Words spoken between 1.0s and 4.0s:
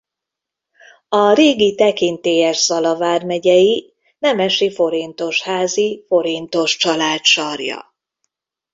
A régi tekintélyes Zala vármegyei